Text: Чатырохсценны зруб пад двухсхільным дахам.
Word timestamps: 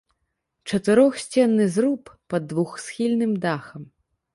Чатырохсценны 0.69 1.69
зруб 1.75 2.03
пад 2.35 2.43
двухсхільным 2.51 3.41
дахам. 3.47 3.83